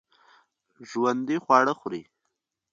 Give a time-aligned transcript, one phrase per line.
[0.89, 2.01] ژوندي خواړه خوري